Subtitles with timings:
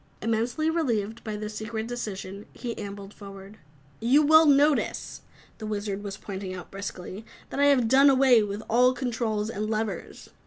[0.19, 3.59] Immensely relieved by this secret decision, he ambled forward.
[3.99, 5.21] "You will notice,"
[5.59, 9.69] the Wizard was pointing out briskly, "that I have done away with all controls and
[9.69, 10.31] levers.